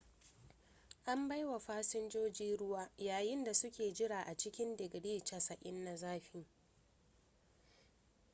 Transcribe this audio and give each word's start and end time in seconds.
an 1.05 1.27
bai 1.27 1.45
wa 1.45 1.59
fasinjoji 1.59 2.57
ruwa 2.57 2.89
yayin 2.97 3.43
da 3.43 3.53
suke 3.53 3.91
jira 3.93 4.21
a 4.25 4.35
cikin 4.37 4.75
didgiri 4.75 5.19
90 5.19 5.71
na 5.83 5.95
zafi 5.95 6.45